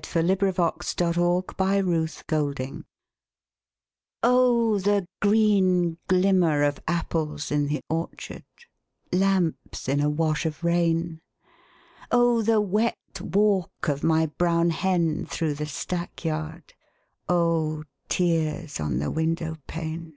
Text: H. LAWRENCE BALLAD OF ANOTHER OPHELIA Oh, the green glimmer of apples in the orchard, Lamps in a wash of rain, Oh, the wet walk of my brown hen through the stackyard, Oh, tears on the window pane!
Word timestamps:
H. 0.00 0.14
LAWRENCE 0.14 0.94
BALLAD 0.94 1.16
OF 1.18 1.60
ANOTHER 1.60 1.94
OPHELIA 2.30 2.84
Oh, 4.22 4.78
the 4.78 5.08
green 5.20 5.98
glimmer 6.06 6.62
of 6.62 6.78
apples 6.86 7.50
in 7.50 7.66
the 7.66 7.80
orchard, 7.90 8.44
Lamps 9.10 9.88
in 9.88 9.98
a 9.98 10.08
wash 10.08 10.46
of 10.46 10.62
rain, 10.62 11.20
Oh, 12.12 12.42
the 12.42 12.60
wet 12.60 13.20
walk 13.20 13.88
of 13.88 14.04
my 14.04 14.26
brown 14.26 14.70
hen 14.70 15.26
through 15.26 15.54
the 15.54 15.66
stackyard, 15.66 16.74
Oh, 17.28 17.82
tears 18.08 18.78
on 18.78 19.00
the 19.00 19.10
window 19.10 19.56
pane! 19.66 20.14